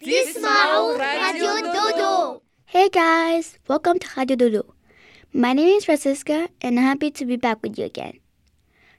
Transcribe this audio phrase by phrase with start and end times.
[0.00, 2.42] Dismao Radio Dodo.
[2.64, 4.74] Hey guys, welcome to Radio Dodo.
[5.30, 8.18] My name is Francisca and I'm happy to be back with you again.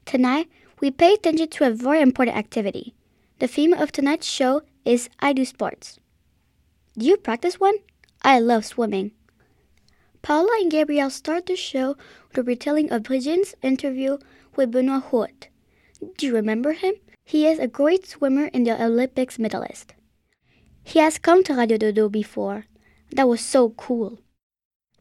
[0.05, 0.47] Tonight,
[0.79, 2.93] we pay attention to a very important activity.
[3.39, 5.97] The theme of tonight's show is I do sports.
[6.95, 7.77] Do you practice one?
[8.21, 9.13] I love swimming.
[10.21, 11.97] Paula and Gabrielle start the show
[12.27, 14.19] with a retelling of Brigitte's interview
[14.55, 15.47] with Benoit Huot.
[16.19, 16.93] Do you remember him?
[17.25, 19.95] He is a great swimmer and the Olympics medalist.
[20.83, 22.65] He has come to Radio Dodo before.
[23.11, 24.19] That was so cool.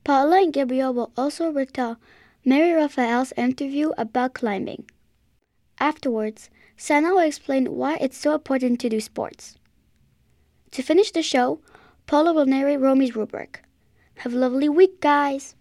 [0.05, 1.99] Paula and Gabrielle will also retell
[2.45, 4.89] Mary Raphael's interview about climbing.
[5.79, 9.57] Afterwards, Sana will explain why it's so important to do sports.
[10.73, 11.61] To finish the show,
[12.07, 13.63] Paula will narrate Romy's rubric.
[14.17, 15.55] Have a lovely week, guys!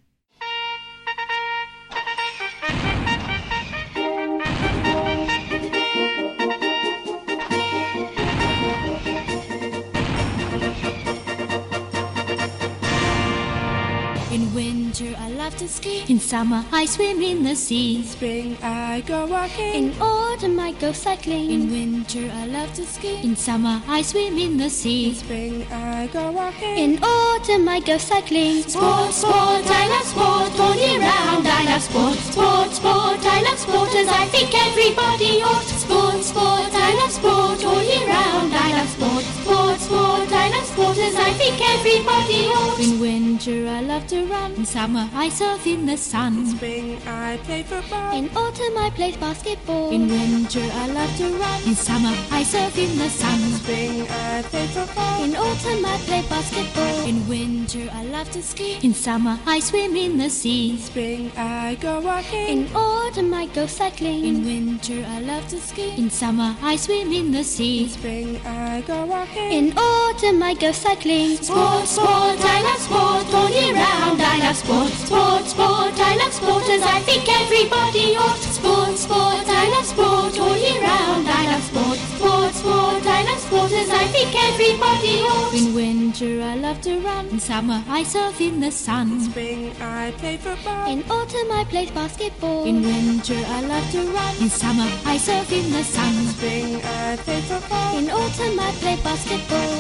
[15.50, 16.04] Love to ski.
[16.08, 17.98] In summer, I swim in the sea.
[17.98, 19.74] In Spring, I go walking.
[19.74, 21.50] In autumn, I go cycling.
[21.50, 23.20] In winter, I love to ski.
[23.24, 25.10] In summer, I swim in the sea.
[25.10, 26.78] In Spring, I go walking.
[26.78, 28.62] In autumn, I go cycling.
[28.62, 30.60] Sport, sport, I love sport.
[30.60, 32.18] All year round, I love sport.
[32.30, 35.70] Sport, sport, I love sport as I think everybody ought.
[35.84, 37.66] Sport, sport, I love sport.
[37.66, 39.39] All year round, I love sport.
[39.50, 42.78] Sport, sport, I love sport as I think everybody ought.
[42.80, 44.54] In winter, I love to run.
[44.54, 46.38] In summer, I surf in the sun.
[46.38, 48.16] In spring, I play football.
[48.16, 49.90] In autumn, I play basketball.
[49.90, 51.64] In winter, I love to run.
[51.66, 53.42] In summer, I surf in the sun.
[53.42, 55.24] In spring, I play football.
[55.24, 57.08] In autumn, I play basketball.
[57.08, 58.78] In winter, I love to ski.
[58.84, 60.72] In summer, I swim in the sea.
[60.72, 62.48] In spring, I go walking.
[62.50, 64.26] In autumn, I go cycling.
[64.26, 65.96] In winter, I love to ski.
[65.98, 67.86] In summer, I swim in the sea.
[67.86, 69.39] In spring, I go walking.
[69.52, 71.38] In autumn, I go cycling.
[71.38, 73.34] Sport, sport, I love sport.
[73.34, 74.92] All year round, I love sport.
[74.92, 78.44] Sport, sport, I love sport as I think everybody ought.
[78.58, 80.40] Sport, sport, I love sport.
[80.40, 81.98] All year round, I love sport.
[82.20, 85.54] Sport, sport, I love sport as I think everybody ought.
[85.54, 87.28] In winter, I love to run.
[87.30, 89.12] In summer, I surf in the sun.
[89.12, 90.92] In spring, I play football.
[90.92, 92.66] In autumn, I play basketball.
[92.66, 94.34] In winter, I love to run.
[94.44, 96.14] In summer, I surf in the sun.
[96.22, 97.98] In spring, I play football.
[97.98, 99.79] In autumn, I play basketball.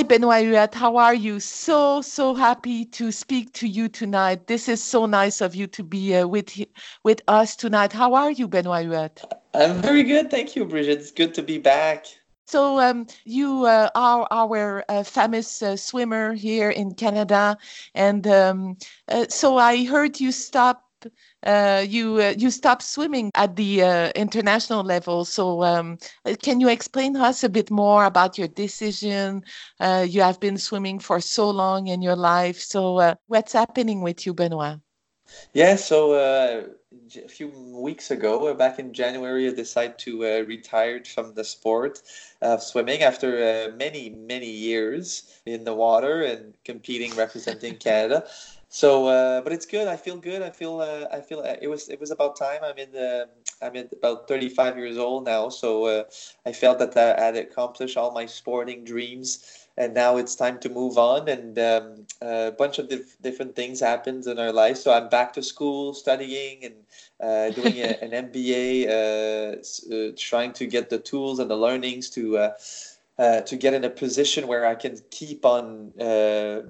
[0.00, 0.72] Hi, Benoit Huot.
[0.72, 1.40] How are you?
[1.40, 4.46] So, so happy to speak to you tonight.
[4.46, 6.58] This is so nice of you to be uh, with
[7.04, 7.92] with us tonight.
[7.92, 9.22] How are you, Benoit Huot?
[9.52, 10.30] I'm very good.
[10.30, 11.00] Thank you, Bridget.
[11.00, 12.06] It's good to be back.
[12.46, 17.58] So, um, you uh, are our uh, famous uh, swimmer here in Canada.
[17.94, 18.78] And um,
[19.08, 20.82] uh, so I heard you stop.
[21.42, 25.24] Uh, you uh, you stopped swimming at the uh, international level.
[25.24, 25.98] So um,
[26.42, 29.42] can you explain to us a bit more about your decision?
[29.78, 32.58] Uh, you have been swimming for so long in your life.
[32.58, 34.78] So uh, what's happening with you, Benoit?
[35.52, 36.66] Yeah, so uh,
[37.24, 42.02] a few weeks ago, back in January, I decided to uh, retire from the sport
[42.40, 48.26] of swimming after uh, many, many years in the water and competing, representing Canada.
[48.72, 49.88] So, uh, but it's good.
[49.88, 50.42] I feel good.
[50.42, 50.78] I feel.
[50.80, 51.40] Uh, I feel.
[51.40, 51.88] Uh, it was.
[51.88, 52.60] It was about time.
[52.62, 53.28] I'm in the.
[53.60, 55.48] I'm in about 35 years old now.
[55.48, 56.04] So uh,
[56.46, 60.68] I felt that I had accomplished all my sporting dreams, and now it's time to
[60.68, 61.28] move on.
[61.28, 64.76] And um, a bunch of dif- different things happens in our life.
[64.76, 66.74] So I'm back to school, studying and
[67.20, 69.56] uh, doing a, an MBA, uh,
[69.94, 72.38] uh, trying to get the tools and the learnings to.
[72.38, 72.52] Uh,
[73.18, 76.62] uh, to get in a position where I can keep on uh,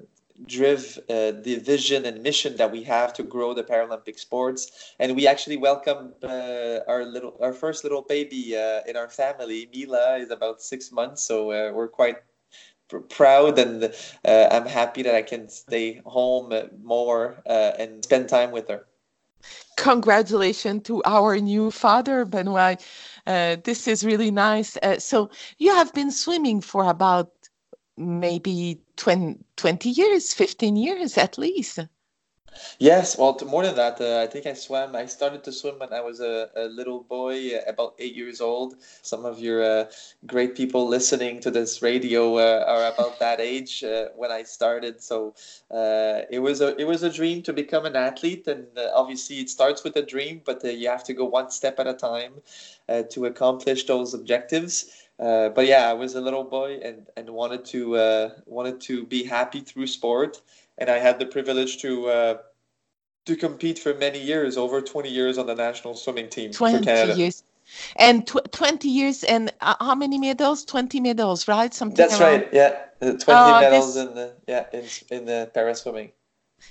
[0.45, 4.93] drive uh, the vision and mission that we have to grow the Paralympic sports.
[4.99, 9.69] And we actually welcome uh, our little, our first little baby uh, in our family.
[9.73, 12.17] Mila is about six months, so uh, we're quite
[12.89, 13.85] pr- proud and
[14.25, 18.85] uh, I'm happy that I can stay home more uh, and spend time with her.
[19.77, 22.79] Congratulations to our new father, Benoit.
[23.25, 24.77] This is really nice.
[24.99, 27.31] So you have been swimming for about
[28.01, 31.79] maybe 20, 20 years, 15 years at least.
[32.79, 34.95] Yes, well, more than that, uh, I think I swam.
[34.95, 38.41] I started to swim when I was a, a little boy, uh, about eight years
[38.41, 38.75] old.
[39.01, 39.85] Some of your uh,
[40.25, 45.01] great people listening to this radio uh, are about that age uh, when I started.
[45.01, 45.33] So
[45.69, 49.49] uh, it was a it was a dream to become an athlete, and obviously it
[49.49, 52.33] starts with a dream, but you have to go one step at a time
[53.09, 54.91] to accomplish those objectives.
[55.21, 59.05] Uh, but yeah, I was a little boy and, and wanted to uh, wanted to
[59.05, 60.41] be happy through sport,
[60.79, 62.37] and I had the privilege to uh,
[63.27, 66.85] to compete for many years, over twenty years on the national swimming team for 20
[66.85, 67.15] Canada.
[67.15, 67.43] years.
[67.95, 70.65] And tw- 20 years and uh, how many medals?
[70.65, 71.73] 20 medals, right?
[71.73, 72.39] Something That's around.
[72.41, 72.49] right.
[72.51, 74.85] Yeah, Uh, twenty Oh, medals this- in the yeah in
[75.17, 76.11] in the para swimming.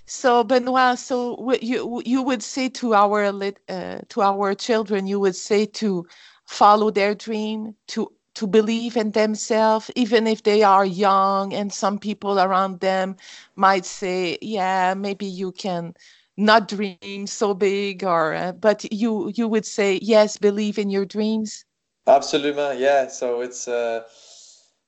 [0.07, 5.21] So Benoit, so you you would say to our lit, uh, to our children, you
[5.21, 6.07] would say to
[6.47, 11.99] follow their dream, to to believe in themselves, even if they are young, and some
[11.99, 13.17] people around them
[13.57, 15.95] might say, "Yeah, maybe you can
[16.37, 21.05] not dream so big," or uh, but you you would say, "Yes, believe in your
[21.05, 21.65] dreams."
[22.07, 23.09] Absolutely, yeah.
[23.09, 24.03] So it's uh,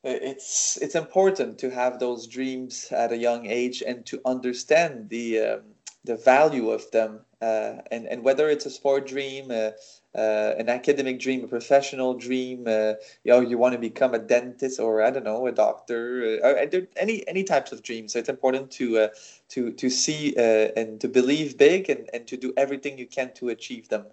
[0.05, 5.39] it's it's important to have those dreams at a young age and to understand the
[5.41, 5.61] um,
[6.05, 9.71] the value of them, uh, and and whether it's a sport dream, uh,
[10.15, 14.19] uh, an academic dream, a professional dream, uh, you know, you want to become a
[14.19, 16.57] dentist or I don't know, a doctor, uh, or
[16.97, 18.13] any any types of dreams.
[18.13, 19.09] So it's important to uh,
[19.51, 23.33] to to see uh, and to believe big and, and to do everything you can
[23.35, 24.05] to achieve them.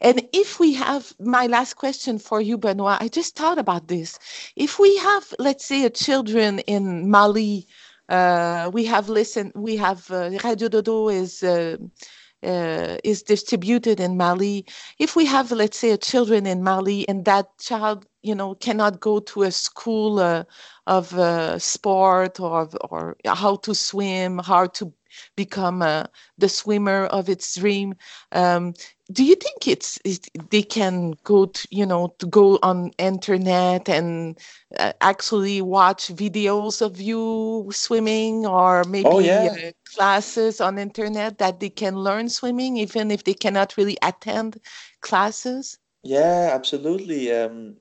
[0.00, 4.18] And if we have my last question for you, Benoit, I just thought about this.
[4.56, 7.66] If we have, let's say, a children in Mali,
[8.08, 11.42] uh, we have listened, we have uh, Radio Dodo is
[12.42, 14.64] uh, uh, is distributed in Mali.
[14.98, 19.00] If we have, let's say, a children in Mali, and that child, you know, cannot
[19.00, 20.44] go to a school uh,
[20.86, 24.92] of uh, sport or or how to swim, how to
[25.36, 26.04] become uh,
[26.38, 27.94] the swimmer of its dream.
[28.32, 28.74] Um,
[29.12, 33.88] do you think it's, it, they can go to you know to go on internet
[33.88, 34.38] and
[34.78, 39.56] uh, actually watch videos of you swimming or maybe Oh, yeah.
[39.94, 44.58] Classes on internet that they can learn swimming even if they cannot really attend
[45.00, 47.32] classes Yeah, absolutely.
[47.32, 47.76] Um,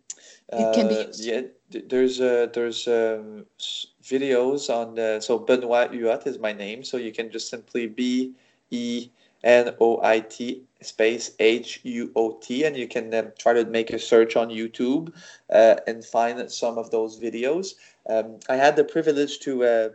[0.56, 1.30] It can be uh, used.
[1.30, 3.46] yeah, there's uh, there's um,
[4.04, 8.34] videos on the, so Benoit Huot is my name, so you can just simply B
[8.72, 9.10] E
[9.44, 13.66] N O I T space H U O T, and you can um, try to
[13.66, 15.14] make a search on YouTube
[15.52, 17.76] uh, and find some of those videos.
[18.10, 19.90] Um, I had the privilege to uh,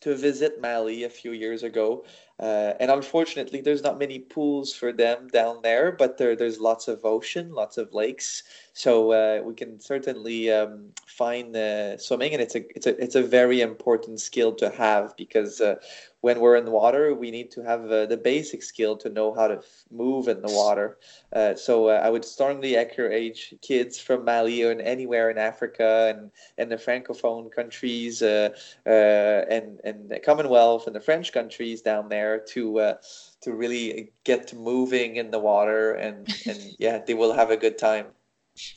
[0.00, 2.04] to visit Mali a few years ago.
[2.40, 6.88] Uh, and unfortunately, there's not many pools for them down there, but there, there's lots
[6.88, 8.44] of ocean, lots of lakes.
[8.72, 13.14] So uh, we can certainly um, find uh, swimming, and it's a it's a it's
[13.14, 15.74] a very important skill to have because uh,
[16.22, 19.48] when we're in water, we need to have uh, the basic skill to know how
[19.48, 20.98] to move in the water.
[21.32, 26.70] Uh, so I would strongly encourage kids from Mali or anywhere in Africa and, and
[26.70, 28.54] the francophone countries and
[28.86, 32.94] and the Commonwealth and the French countries down there to uh,
[33.42, 37.78] to really get moving in the water and and yeah, they will have a good
[37.78, 38.06] time.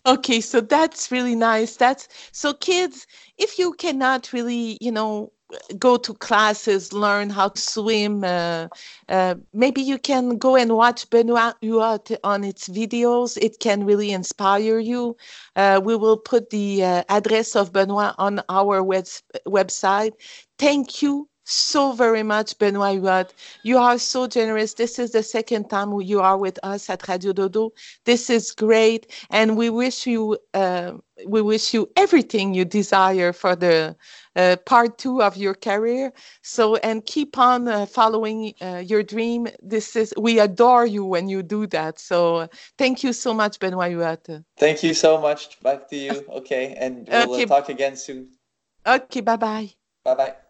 [0.06, 1.76] Okay, so that's really nice.
[1.76, 3.08] That's so kids,
[3.38, 5.32] if you cannot really, you know,
[5.78, 8.68] go to classes, learn how to swim, uh,
[9.10, 13.38] uh, maybe you can go and watch Benoit Huot on its videos.
[13.42, 15.16] It can really inspire you.
[15.56, 19.08] Uh, we will put the uh, address of Benoit on our web-
[19.48, 20.14] website.
[20.58, 23.32] Thank you so very much, Benoit Huot.
[23.64, 24.74] You are so generous.
[24.74, 27.72] This is the second time you are with us at Radio Dodo.
[28.06, 30.94] This is great, and we wish you uh,
[31.28, 33.96] we wish you everything you desire for the
[34.36, 36.12] uh, part two of your career.
[36.42, 39.48] So and keep on uh, following uh, your dream.
[39.62, 42.00] This is we adore you when you do that.
[42.00, 44.44] So thank you so much, Benoit Huot.
[44.58, 45.62] Thank you so much.
[45.62, 46.26] Back to you.
[46.30, 47.46] Okay, and we'll Okay.
[47.46, 48.30] talk again soon.
[48.86, 49.70] Okay, bye bye.
[50.04, 50.43] Bye bye.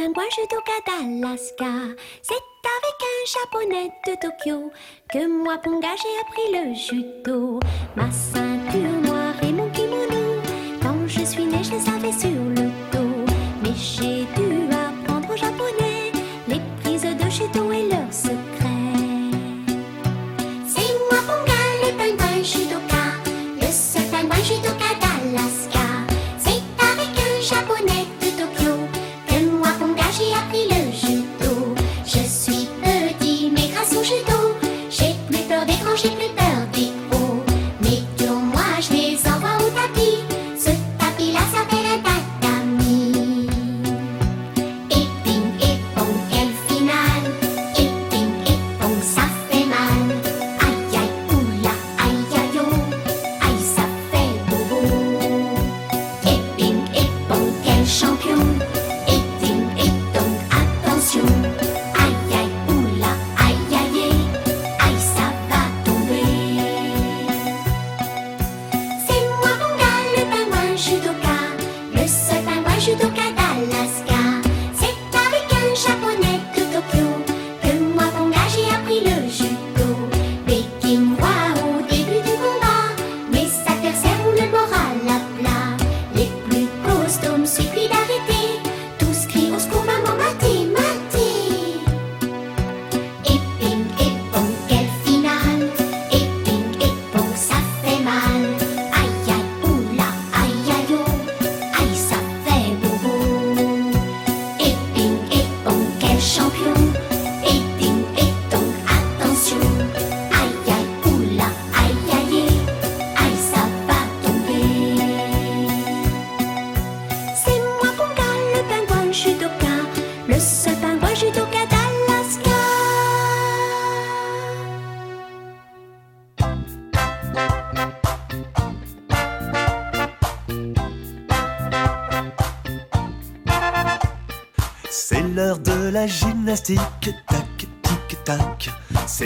[0.00, 0.24] Pingouin
[0.86, 1.72] d'Alaska.
[2.22, 2.34] C'est
[2.78, 4.72] avec un japonais de Tokyo
[5.12, 7.60] que moi, Ponga, j'ai appris le judo.
[7.96, 10.40] Ma ceinture noire et mon kimono,
[10.80, 13.32] quand je suis née, je les avais sur le dos.
[13.62, 14.19] Mais j'ai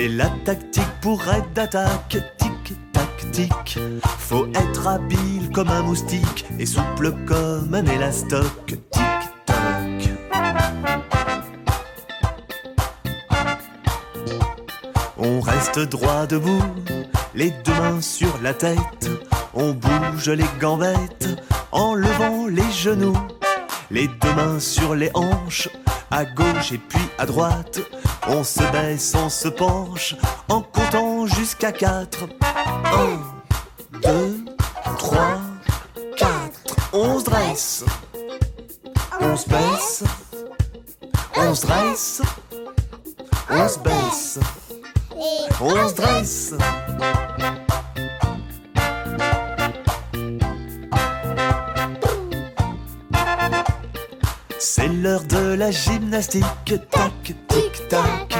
[0.04, 3.78] C'est la tactique pour être d'attaque, tic, tac, tic.
[4.18, 8.82] Faut être habile comme un moustique et souple comme un élastoc, tic,
[9.46, 10.10] tac.
[15.16, 16.62] On reste droit debout,
[17.34, 19.08] les deux mains sur la tête.
[19.54, 21.30] On bouge les gambettes
[21.72, 23.16] en levant les genoux.
[23.90, 25.70] Les deux mains sur les hanches,
[26.10, 27.80] à gauche et puis à droite.
[28.26, 30.16] On se baisse, on se penche,
[30.48, 32.24] en comptant jusqu'à quatre.
[32.84, 33.20] Un,
[34.02, 34.44] deux,
[34.98, 35.40] trois,
[36.16, 36.60] quatre.
[36.92, 37.84] On se dresse,
[39.20, 40.04] on se baisse,
[41.36, 42.22] on se dresse,
[43.50, 44.38] on se baisse,
[45.60, 46.54] on se dresse.
[54.76, 56.44] C'est l'heure de la gymnastique,
[56.90, 58.34] tac, tic, tac.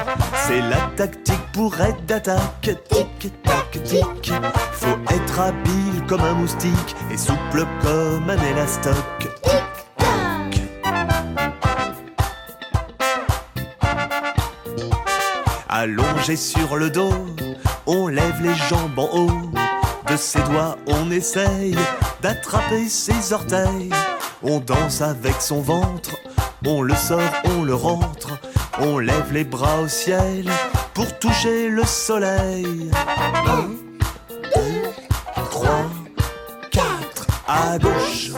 [0.48, 4.32] C'est la tactique pour être d'attaque, tic, tac, tic.
[4.72, 9.28] Faut être habile comme un moustique et souple comme un élastoc.
[15.68, 17.14] Allongé sur le dos,
[17.86, 19.50] on lève les jambes en haut.
[20.10, 21.76] De ses doigts, on essaye
[22.22, 23.90] d'attraper ses orteils.
[24.46, 26.10] On danse avec son ventre,
[26.66, 27.20] on le sort,
[27.56, 28.38] on le rentre.
[28.78, 30.50] On lève les bras au ciel
[30.94, 32.90] pour toucher le soleil.
[33.46, 33.68] Un,
[34.54, 34.82] deux,
[35.50, 35.90] trois,
[36.70, 37.26] quatre.
[37.46, 38.30] À gauche,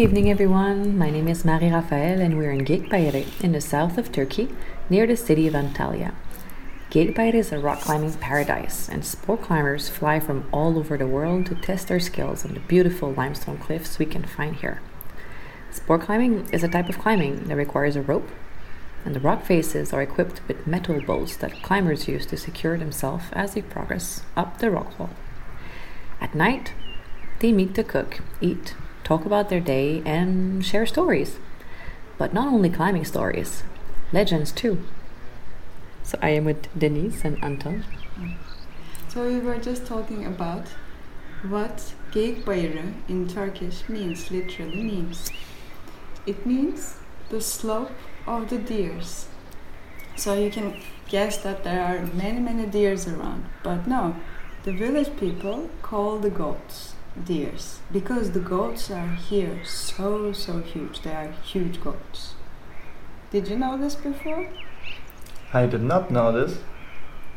[0.00, 0.96] evening, everyone.
[0.96, 4.48] My name is Marie Raphael, and we're in Geyik in the south of Turkey,
[4.88, 6.14] near the city of Antalya.
[6.90, 11.44] Geyik is a rock climbing paradise, and sport climbers fly from all over the world
[11.46, 14.80] to test their skills on the beautiful limestone cliffs we can find here.
[15.70, 18.30] Sport climbing is a type of climbing that requires a rope,
[19.04, 23.24] and the rock faces are equipped with metal bolts that climbers use to secure themselves
[23.34, 25.10] as they progress up the rock wall.
[26.22, 26.72] At night,
[27.40, 28.74] they meet to cook, eat,
[29.10, 31.40] talk about their day, and share stories.
[32.16, 33.64] But not only climbing stories,
[34.12, 34.84] legends too.
[36.04, 37.84] So I am with Denise and Anton.
[39.08, 40.68] So we were just talking about
[41.42, 45.28] what Geyik Bayırı in Turkish means, literally means.
[46.24, 46.94] It means
[47.30, 47.90] the slope
[48.28, 49.26] of the deers.
[50.14, 53.42] So you can guess that there are many, many deers around.
[53.64, 54.14] But no,
[54.62, 56.94] the village people call the goats
[57.24, 61.02] deers because the goats are here so, so huge.
[61.02, 62.34] They are huge goats.
[63.30, 64.48] Did you know this before?
[65.52, 66.58] I did not know this,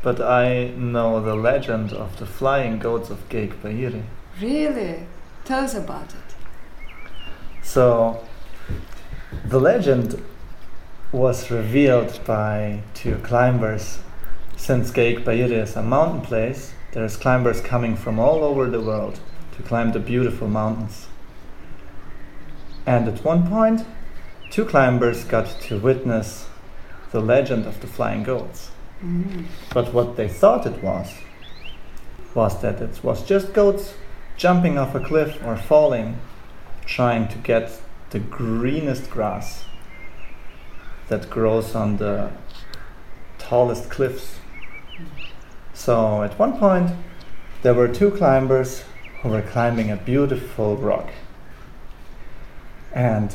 [0.01, 4.03] but I know the legend of the flying goats of Geyik Bayiri.
[4.39, 5.07] Really?
[5.45, 6.36] Tell us about it.
[7.63, 8.23] So,
[9.45, 10.21] the legend
[11.12, 13.99] was revealed by two climbers.
[14.55, 19.19] Since Geyik Bayiri is a mountain place, there's climbers coming from all over the world
[19.55, 21.07] to climb the beautiful mountains.
[22.85, 23.85] And at one point,
[24.49, 26.47] two climbers got to witness
[27.11, 28.71] the legend of the flying goats.
[29.03, 29.45] Mm.
[29.73, 31.13] But what they thought it was,
[32.33, 33.93] was that it was just goats
[34.37, 36.19] jumping off a cliff or falling,
[36.85, 39.65] trying to get the greenest grass
[41.07, 42.31] that grows on the
[43.37, 44.37] tallest cliffs.
[45.73, 46.91] So at one point,
[47.61, 48.83] there were two climbers
[49.23, 51.09] who were climbing a beautiful rock.
[52.93, 53.33] And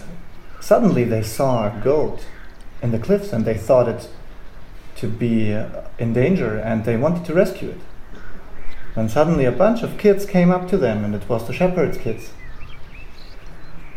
[0.60, 2.26] suddenly they saw a goat
[2.82, 4.08] in the cliffs and they thought it
[4.96, 7.80] to be uh, in danger and they wanted to rescue it.
[8.94, 11.96] When suddenly a bunch of kids came up to them and it was the shepherd's
[11.98, 12.30] kids.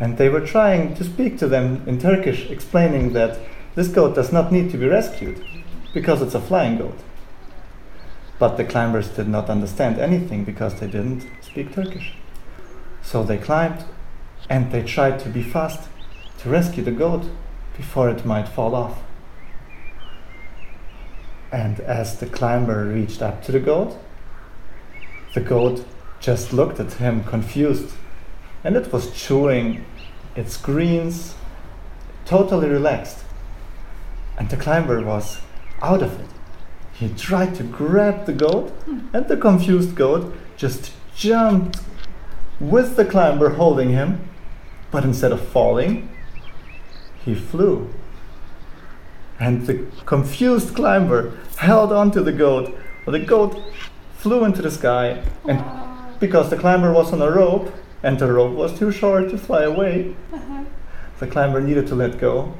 [0.00, 3.38] And they were trying to speak to them in Turkish, explaining that
[3.74, 5.44] this goat does not need to be rescued
[5.92, 6.98] because it's a flying goat.
[8.38, 12.14] But the climbers did not understand anything because they didn't speak Turkish.
[13.02, 13.84] So they climbed
[14.48, 15.88] and they tried to be fast
[16.38, 17.24] to rescue the goat
[17.76, 19.02] before it might fall off.
[21.52, 23.98] And as the climber reached up to the goat,
[25.34, 25.84] the goat
[26.20, 27.92] just looked at him confused
[28.64, 29.84] and it was chewing
[30.34, 31.34] its greens,
[32.24, 33.24] totally relaxed.
[34.38, 35.38] And the climber was
[35.82, 36.30] out of it.
[36.94, 39.00] He tried to grab the goat, hmm.
[39.12, 41.80] and the confused goat just jumped
[42.60, 44.28] with the climber holding him,
[44.90, 46.08] but instead of falling,
[47.24, 47.92] he flew.
[49.40, 53.60] And the confused climber held onto the goat, but the goat
[54.16, 55.64] flew into the sky, and
[56.20, 57.72] because the climber was on a rope
[58.04, 60.64] and the rope was too short to fly away, uh-huh.
[61.18, 62.54] the climber needed to let go.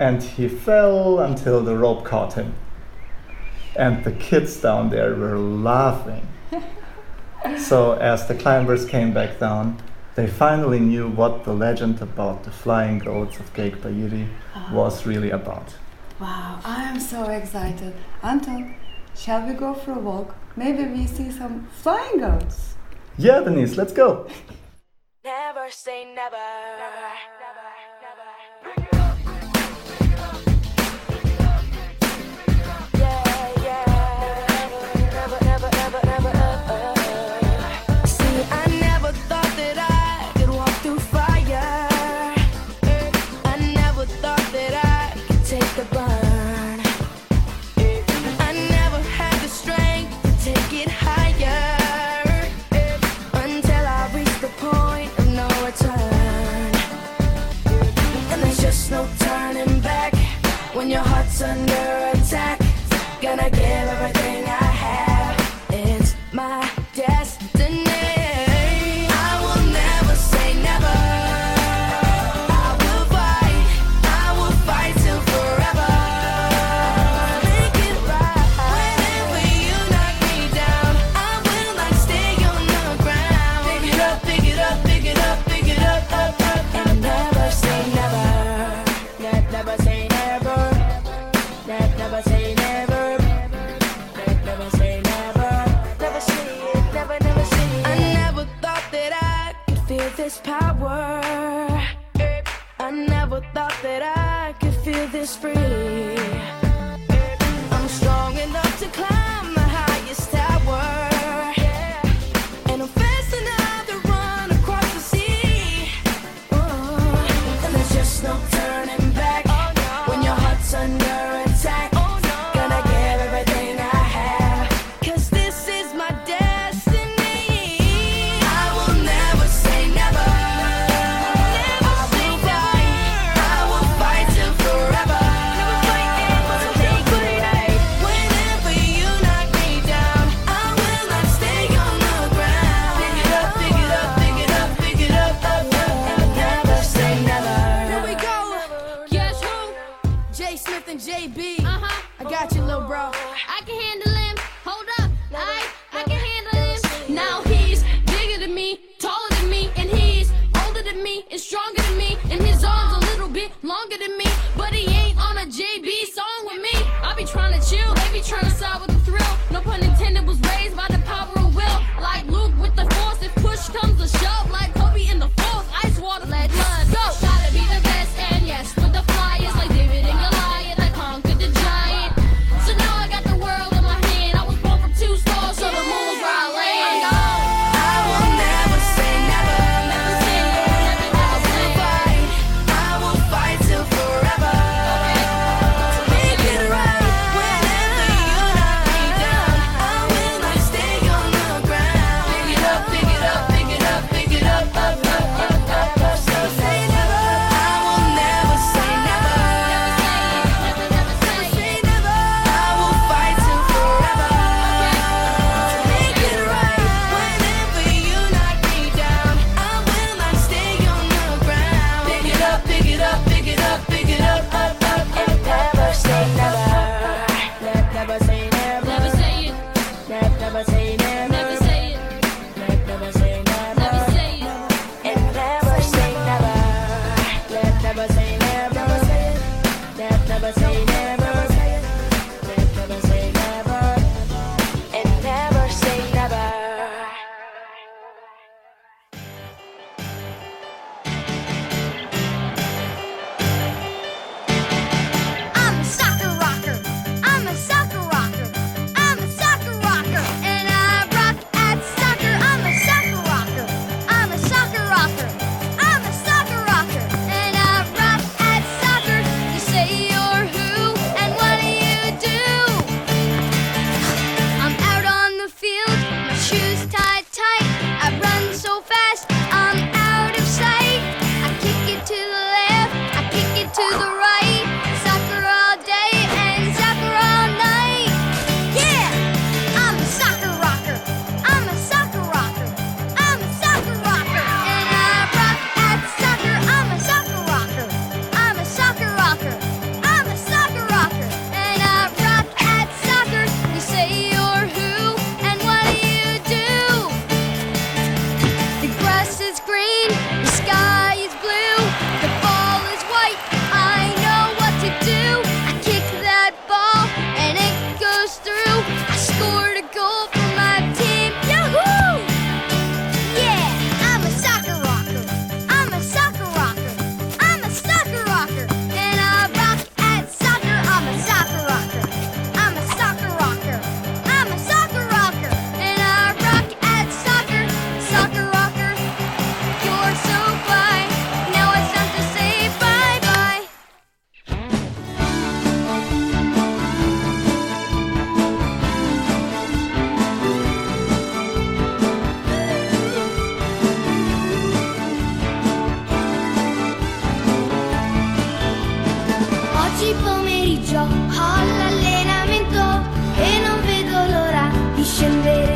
[0.00, 2.54] And he fell until the rope caught him.
[3.76, 6.26] And the kids down there were laughing.
[7.58, 9.82] So, as the climbers came back down,
[10.14, 14.74] they finally knew what the legend about the flying goats of Geyik Bayiri uh-huh.
[14.74, 15.74] was really about.
[16.20, 17.94] Wow, I am so excited.
[18.22, 18.74] Anton,
[19.16, 20.34] shall we go for a walk?
[20.56, 22.74] Maybe we see some flying goats.
[23.16, 24.26] Yeah, Denise, let's go.
[25.24, 26.36] Never say never.
[26.36, 27.39] See,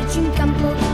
[0.07, 0.84] giù in campo.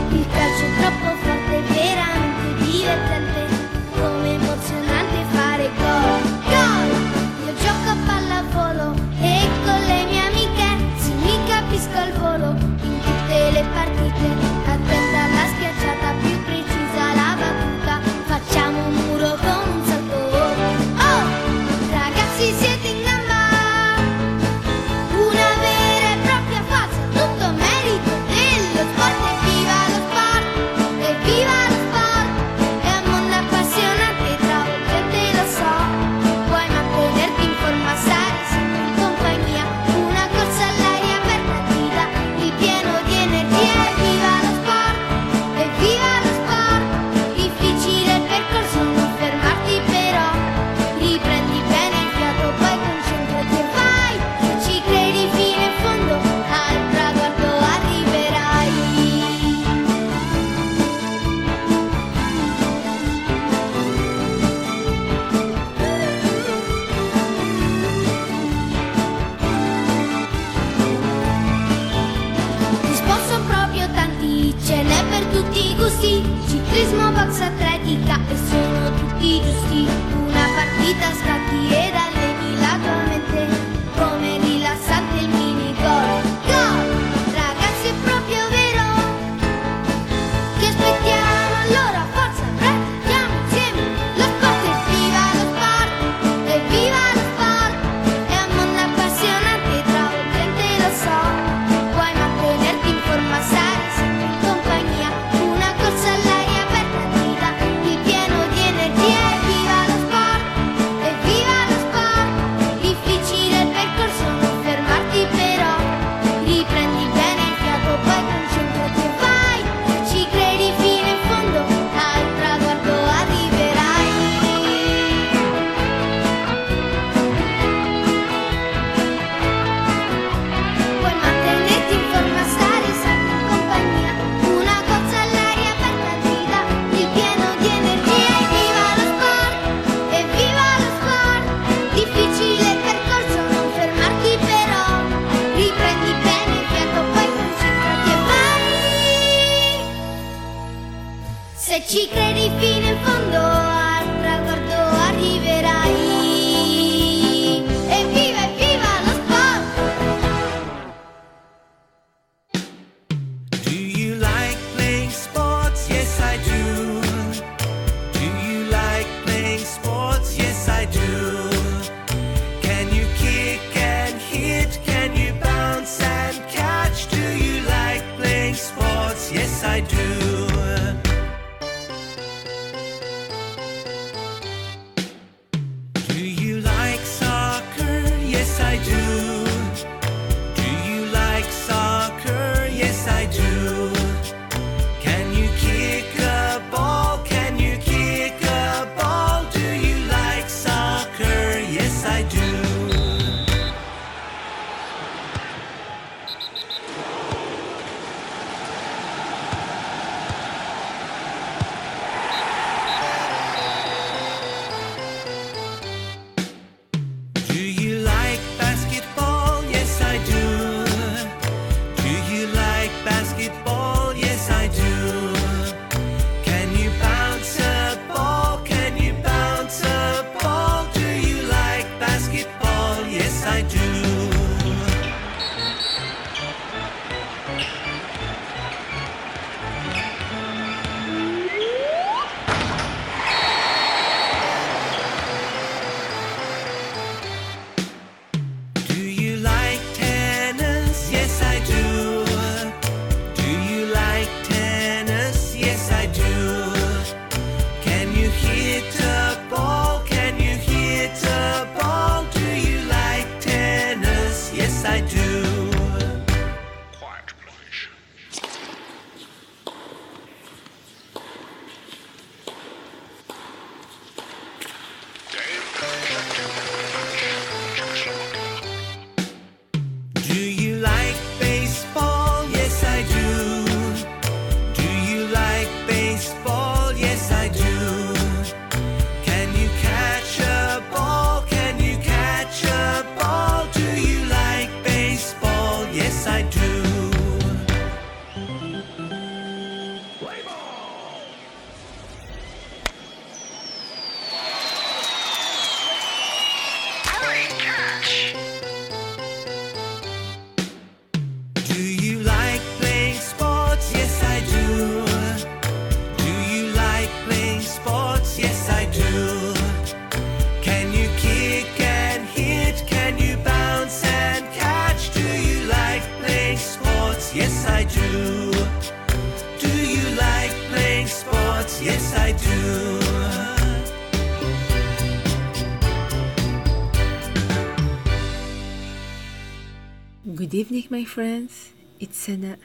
[340.62, 341.72] Evening, my friends.
[341.98, 342.56] It's Sana.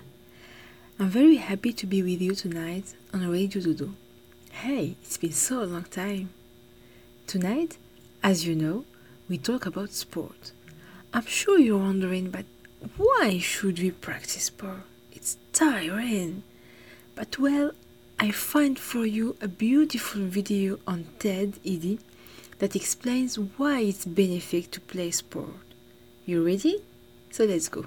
[0.99, 3.89] I'm very happy to be with you tonight on Radio Dodo.
[4.51, 6.29] Hey, it's been so long time.
[7.25, 7.77] Tonight,
[8.21, 8.85] as you know,
[9.27, 10.51] we talk about sport.
[11.11, 12.45] I'm sure you're wondering, but
[12.97, 14.83] why should we practice sport?
[15.11, 16.43] It's tiring.
[17.15, 17.71] But well,
[18.19, 21.97] I find for you a beautiful video on TED ED
[22.59, 25.65] that explains why it's beneficial to play sport.
[26.27, 26.83] You ready?
[27.31, 27.85] So let's go.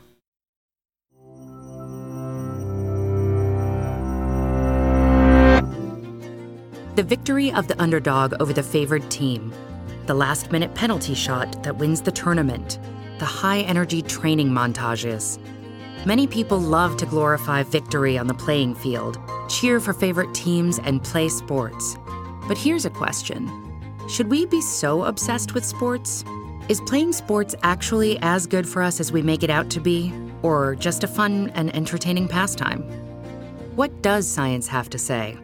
[6.96, 9.54] The victory of the underdog over the favored team,
[10.06, 12.78] the last minute penalty shot that wins the tournament,
[13.18, 15.38] the high energy training montages.
[16.04, 19.18] Many people love to glorify victory on the playing field,
[19.48, 21.96] cheer for favorite teams, and play sports.
[22.48, 23.48] But here's a question
[24.08, 26.24] Should we be so obsessed with sports?
[26.70, 30.14] Is playing sports actually as good for us as we make it out to be,
[30.40, 32.82] or just a fun and entertaining pastime?
[33.74, 35.36] What does science have to say?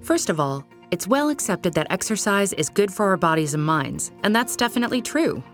[0.00, 4.10] First of all, it's well accepted that exercise is good for our bodies and minds,
[4.24, 5.44] and that's definitely true.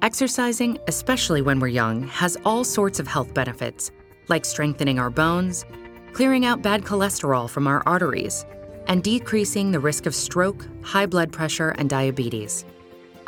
[0.00, 3.90] Exercising, especially when we're young, has all sorts of health benefits,
[4.28, 5.66] like strengthening our bones,
[6.14, 8.46] clearing out bad cholesterol from our arteries,
[8.86, 12.64] and decreasing the risk of stroke, high blood pressure, and diabetes.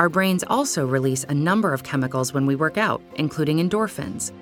[0.00, 4.32] Our brains also release a number of chemicals when we work out, including endorphins.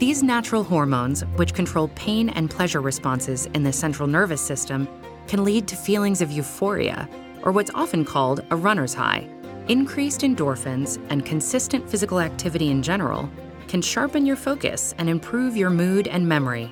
[0.00, 4.88] These natural hormones, which control pain and pleasure responses in the central nervous system,
[5.28, 7.08] can lead to feelings of euphoria,
[7.44, 9.30] or what's often called a runner's high.
[9.68, 13.30] Increased endorphins and consistent physical activity in general
[13.68, 16.68] can sharpen your focus and improve your mood and memory.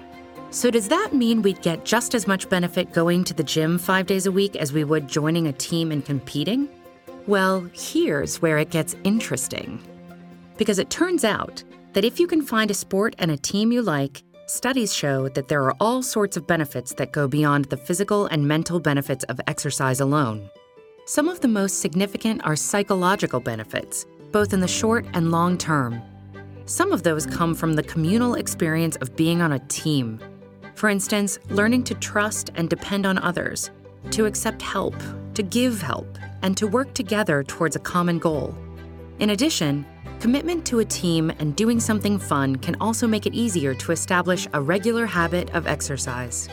[0.50, 4.06] So, does that mean we'd get just as much benefit going to the gym five
[4.06, 6.68] days a week as we would joining a team and competing?
[7.28, 9.80] Well, here's where it gets interesting.
[10.56, 11.62] Because it turns out
[11.92, 15.46] that if you can find a sport and a team you like, studies show that
[15.46, 19.40] there are all sorts of benefits that go beyond the physical and mental benefits of
[19.46, 20.50] exercise alone.
[21.06, 26.02] Some of the most significant are psychological benefits, both in the short and long term.
[26.66, 30.18] Some of those come from the communal experience of being on a team.
[30.74, 33.70] For instance, learning to trust and depend on others,
[34.10, 34.96] to accept help,
[35.34, 38.54] to give help, and to work together towards a common goal.
[39.18, 39.86] In addition,
[40.22, 44.46] Commitment to a team and doing something fun can also make it easier to establish
[44.52, 46.48] a regular habit of exercise.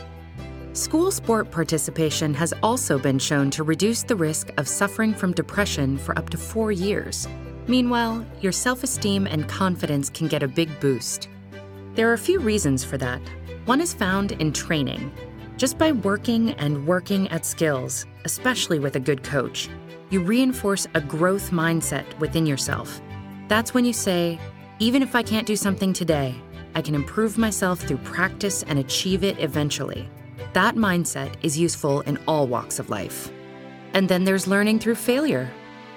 [0.73, 5.99] School sport participation has also been shown to reduce the risk of suffering from depression
[5.99, 7.27] for up to four years.
[7.67, 11.29] Meanwhile, your self esteem and confidence can get a big boost.
[11.93, 13.21] There are a few reasons for that.
[13.65, 15.11] One is found in training.
[15.59, 19.67] Just by working and working at skills, especially with a good coach,
[20.09, 23.01] you reinforce a growth mindset within yourself.
[23.49, 24.39] That's when you say,
[24.79, 26.33] even if I can't do something today,
[26.75, 30.07] I can improve myself through practice and achieve it eventually.
[30.53, 33.29] That mindset is useful in all walks of life.
[33.93, 35.51] And then there's learning through failure,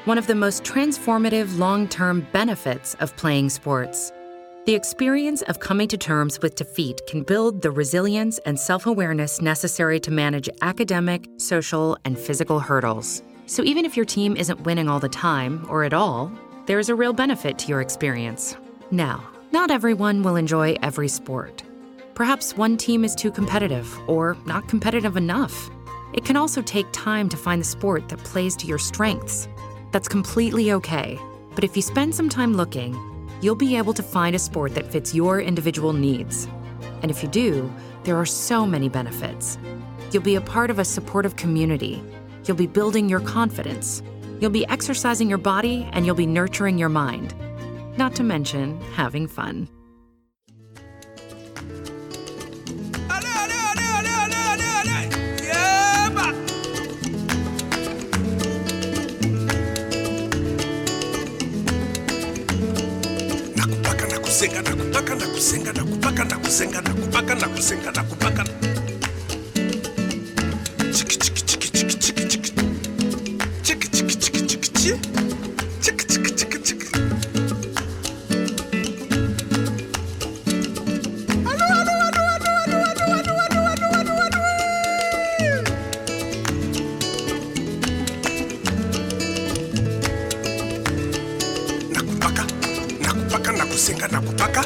[0.07, 4.13] one of the most transformative long term benefits of playing sports.
[4.65, 9.43] The experience of coming to terms with defeat can build the resilience and self awareness
[9.43, 13.25] necessary to manage academic, social, and physical hurdles.
[13.47, 16.31] So even if your team isn't winning all the time or at all,
[16.67, 18.57] there is a real benefit to your experience.
[18.93, 21.65] Now, not everyone will enjoy every sport.
[22.15, 25.71] Perhaps one team is too competitive or not competitive enough.
[26.15, 29.49] It can also take time to find the sport that plays to your strengths.
[29.91, 31.19] That's completely okay.
[31.57, 32.95] But if you spend some time looking,
[33.43, 36.49] you'll be able to find a sport that fits your individual needs.
[37.03, 37.71] And if you do,
[38.05, 39.59] there are so many benefits.
[40.13, 42.03] You'll be a part of a supportive community.
[42.47, 44.03] You'll be building your confidence.
[44.41, 47.35] You'll be exercising your body and you'll be nurturing your mind.
[47.99, 49.69] Not to mention having fun.
[64.33, 68.82] ndakuzenga ndakupa kandakuzengana kupa kandakuzengana kupa kandakuzengana kupa kandakuzengana
[93.73, 94.63] kusenga na kupaka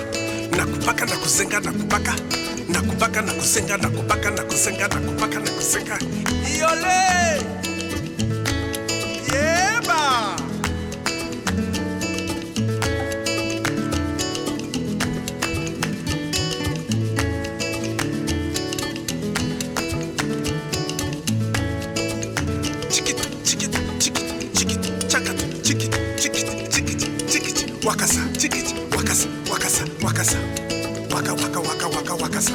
[0.57, 2.14] na kupaka na kusenga na kupaka
[2.68, 5.98] na kupaka na kusenga na kupaka na kusenga na kupaka na kusenga.
[6.59, 6.98] Iole
[9.32, 10.36] yeba!
[27.86, 28.20] Wakasa.
[28.38, 30.38] Chikiti wakasa wakasa wakasa
[31.14, 32.53] waka waka waka waka wakasa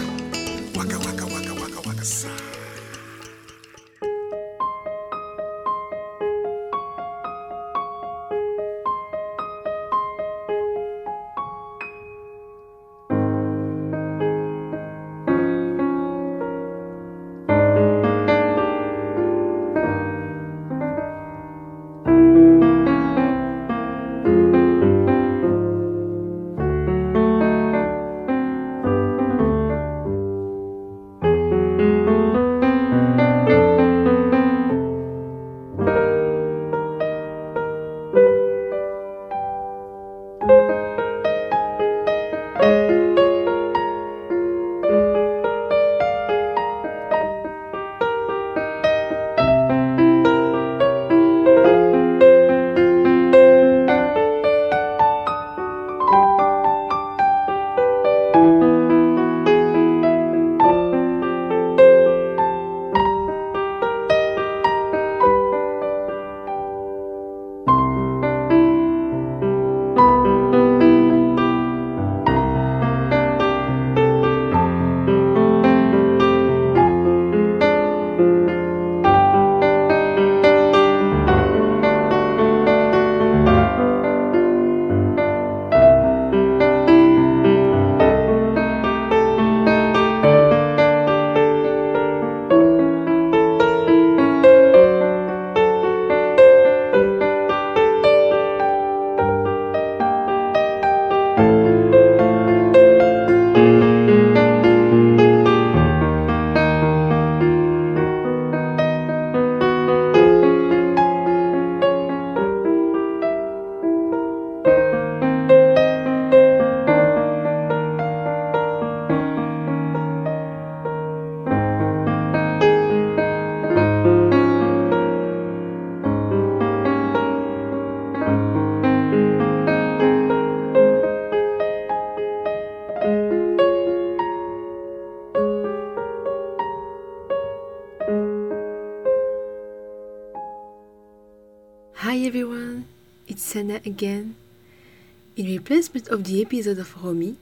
[145.72, 147.38] In replacement of the episode of Romy,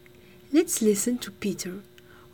[0.54, 1.80] let's listen to Peter,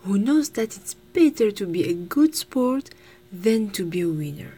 [0.03, 2.89] who knows that it's better to be a good sport
[3.31, 4.55] than to be a winner.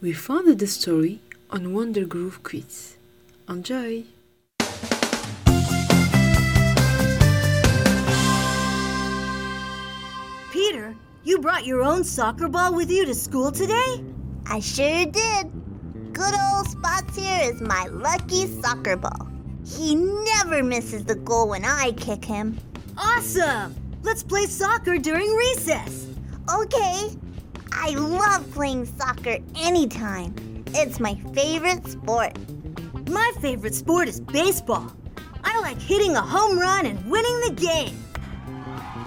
[0.00, 2.96] We found the story on Wonder Grove Kids.
[3.48, 4.02] Enjoy!
[10.50, 14.02] Peter, you brought your own soccer ball with you to school today?
[14.46, 15.52] I sure did.
[16.12, 19.37] Good old Spots here is my lucky soccer ball.
[19.76, 22.58] He never misses the goal when I kick him.
[22.96, 23.74] Awesome!
[24.02, 26.06] Let's play soccer during recess.
[26.52, 27.10] Okay.
[27.72, 30.34] I love playing soccer anytime.
[30.68, 32.36] It's my favorite sport.
[33.08, 34.90] My favorite sport is baseball.
[35.44, 38.04] I like hitting a home run and winning the game.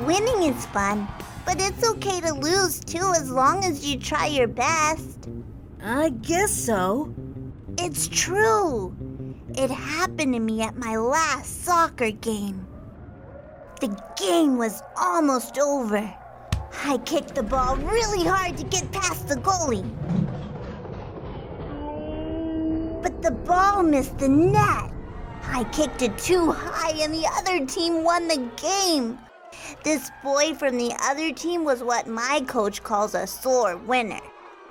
[0.06, 1.08] Winning is fun,
[1.46, 5.28] but it's okay to lose too as long as you try your best.
[5.84, 7.14] I guess so.
[7.78, 8.96] It's true.
[9.56, 12.66] It happened to me at my last soccer game.
[13.82, 16.14] The game was almost over.
[16.86, 19.84] I kicked the ball really hard to get past the goalie.
[23.04, 24.92] But the ball missed the net.
[25.44, 29.20] I kicked it too high and the other team won the game.
[29.84, 34.22] This boy from the other team was what my coach calls a sore winner.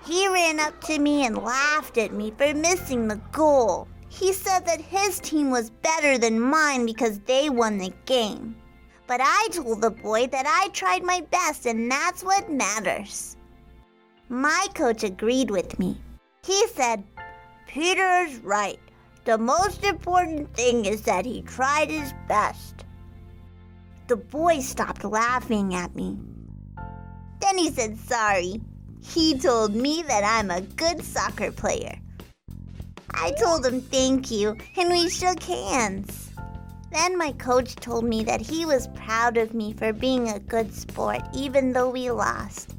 [0.07, 3.87] He ran up to me and laughed at me for missing the goal.
[4.11, 8.57] He said that his team was better than mine because they won the game.
[9.07, 13.37] But I told the boy that I tried my best and that's what matters.
[14.29, 15.97] My coach agreed with me.
[16.45, 17.05] He said,
[17.67, 18.81] Peter's right.
[19.25, 22.85] The most important thing is that he tried his best.
[24.09, 26.19] The boy stopped laughing at me.
[27.41, 28.61] Then he said sorry.
[29.03, 31.97] He told me that I'm a good soccer player.
[33.15, 36.31] I told him thank you, and we shook hands.
[36.93, 40.75] Then my coach told me that he was proud of me for being a good
[40.75, 42.75] sport, even though we lost.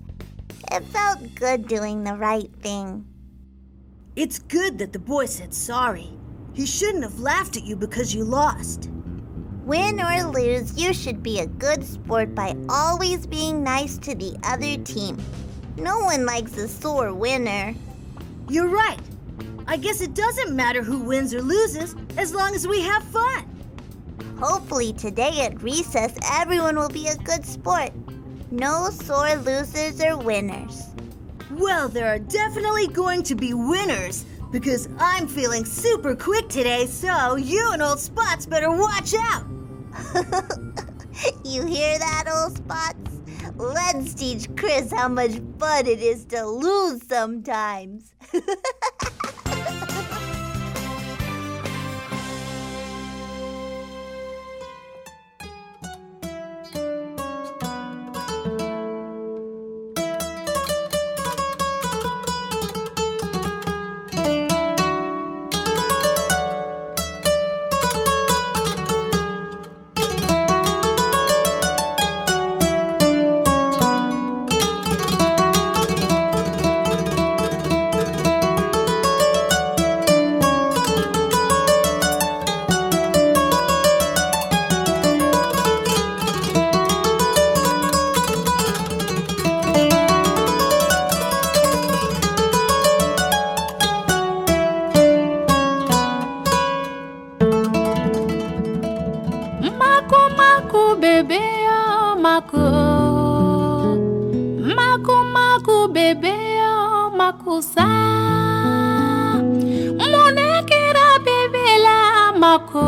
[0.71, 3.05] It felt good doing the right thing.
[4.15, 6.09] It's good that the boy said sorry.
[6.53, 8.89] He shouldn't have laughed at you because you lost.
[9.63, 14.35] Win or lose, you should be a good sport by always being nice to the
[14.43, 15.17] other team.
[15.77, 17.73] No one likes a sore winner.
[18.49, 18.99] You're right.
[19.67, 23.47] I guess it doesn't matter who wins or loses as long as we have fun.
[24.39, 27.91] Hopefully, today at recess, everyone will be a good sport.
[28.51, 30.83] No sore losers or winners.
[31.51, 37.35] Well, there are definitely going to be winners because I'm feeling super quick today, so
[37.35, 39.45] you and old Spots better watch out.
[41.43, 43.19] You hear that, old spots?
[43.55, 48.13] Let's teach Chris how much fun it is to lose sometimes.
[107.11, 107.87] oh mako sa
[110.11, 112.87] Monekera bebe la mako.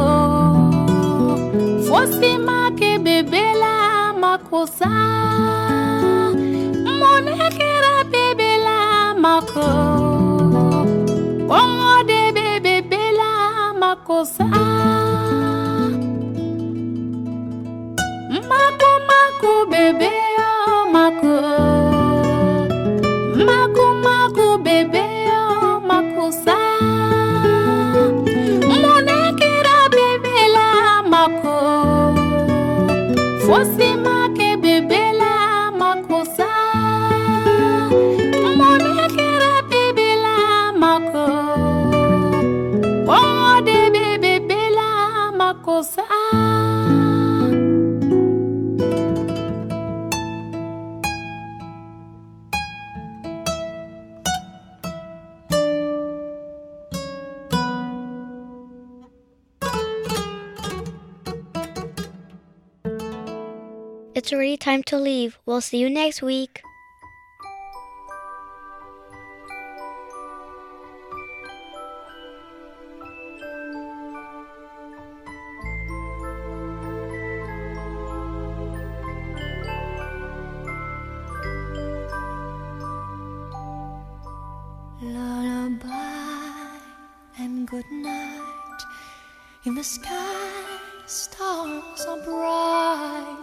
[1.88, 4.92] Fosi make bebe la mako sa
[7.00, 9.68] Monekera bebe la mako.
[11.48, 12.32] Kongo de
[12.64, 14.26] bebe la mako
[18.50, 19.54] Mako mako
[33.54, 34.03] Fosi
[64.34, 65.38] It's already time to leave.
[65.46, 66.64] We'll see you next week.
[85.00, 85.86] Lullaby
[87.38, 88.82] and good night.
[89.66, 93.43] In the sky, stars are bright.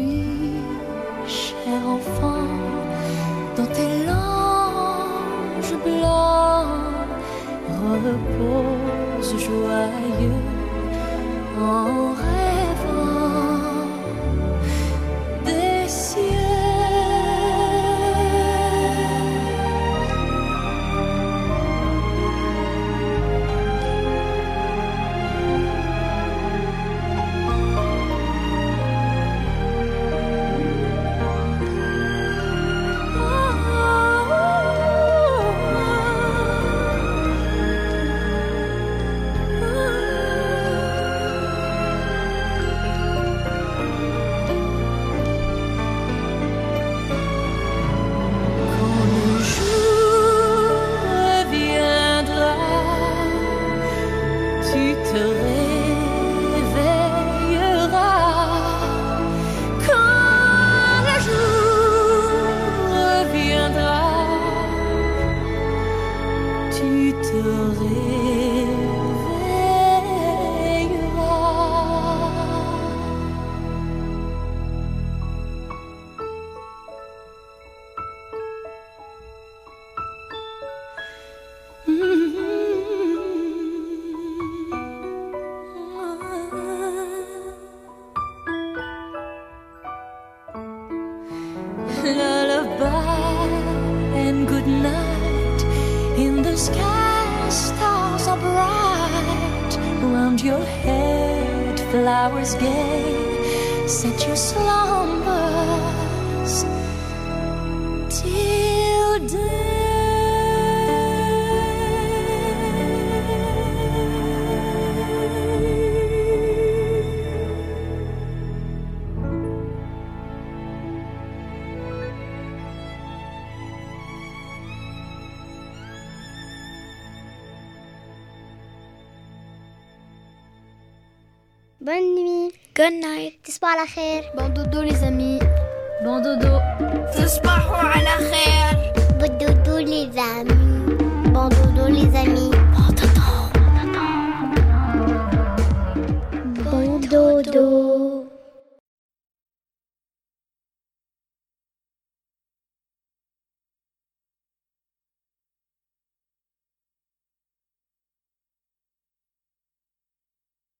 [133.81, 134.40] night.